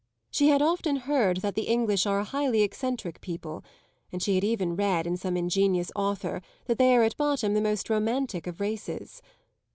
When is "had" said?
0.49-0.63, 4.33-4.43